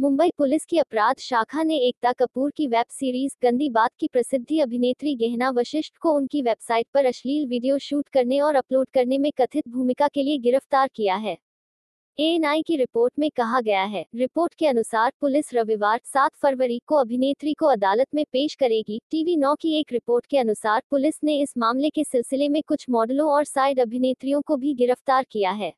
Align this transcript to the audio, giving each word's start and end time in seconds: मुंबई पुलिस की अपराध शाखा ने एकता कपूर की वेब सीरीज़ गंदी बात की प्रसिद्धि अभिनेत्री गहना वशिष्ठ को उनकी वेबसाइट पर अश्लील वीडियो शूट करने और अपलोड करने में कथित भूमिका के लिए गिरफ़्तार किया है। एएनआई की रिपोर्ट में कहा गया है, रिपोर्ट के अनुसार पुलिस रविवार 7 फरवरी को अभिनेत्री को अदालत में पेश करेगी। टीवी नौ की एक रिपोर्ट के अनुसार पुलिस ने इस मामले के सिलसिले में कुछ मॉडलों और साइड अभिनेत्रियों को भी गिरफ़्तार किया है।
मुंबई 0.00 0.30
पुलिस 0.38 0.64
की 0.64 0.78
अपराध 0.78 1.18
शाखा 1.18 1.62
ने 1.62 1.76
एकता 1.78 2.12
कपूर 2.12 2.50
की 2.50 2.66
वेब 2.66 2.86
सीरीज़ 2.90 3.32
गंदी 3.42 3.68
बात 3.70 3.90
की 4.00 4.06
प्रसिद्धि 4.06 4.58
अभिनेत्री 4.60 5.14
गहना 5.14 5.50
वशिष्ठ 5.50 5.96
को 5.96 6.12
उनकी 6.12 6.40
वेबसाइट 6.42 6.86
पर 6.94 7.06
अश्लील 7.06 7.46
वीडियो 7.48 7.76
शूट 7.78 8.08
करने 8.08 8.40
और 8.40 8.54
अपलोड 8.54 8.86
करने 8.94 9.18
में 9.18 9.30
कथित 9.38 9.68
भूमिका 9.68 10.08
के 10.08 10.22
लिए 10.22 10.38
गिरफ़्तार 10.38 10.88
किया 10.94 11.16
है। 11.16 11.36
एएनआई 12.18 12.62
की 12.62 12.76
रिपोर्ट 12.76 13.12
में 13.18 13.28
कहा 13.30 13.60
गया 13.60 13.82
है, 13.82 14.04
रिपोर्ट 14.14 14.54
के 14.54 14.66
अनुसार 14.66 15.12
पुलिस 15.20 15.52
रविवार 15.54 16.00
7 16.04 16.36
फरवरी 16.36 16.80
को 16.86 16.96
अभिनेत्री 16.96 17.54
को 17.54 17.66
अदालत 17.66 18.06
में 18.14 18.24
पेश 18.32 18.54
करेगी। 18.54 19.00
टीवी 19.10 19.36
नौ 19.36 19.54
की 19.54 19.78
एक 19.80 19.92
रिपोर्ट 19.92 20.26
के 20.26 20.38
अनुसार 20.38 20.82
पुलिस 20.90 21.20
ने 21.24 21.38
इस 21.40 21.54
मामले 21.58 21.90
के 21.90 22.04
सिलसिले 22.04 22.48
में 22.48 22.62
कुछ 22.62 22.86
मॉडलों 22.90 23.30
और 23.30 23.44
साइड 23.44 23.80
अभिनेत्रियों 23.80 24.40
को 24.42 24.56
भी 24.56 24.74
गिरफ़्तार 24.74 25.26
किया 25.30 25.50
है। 25.50 25.72